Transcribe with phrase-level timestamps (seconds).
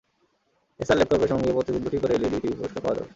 [0.79, 3.09] এসার ল্যাপটপের সঙ্গে প্রতিদিন দুটি করে এলইডি টিভি পুরস্কার পাওয়া যাবে।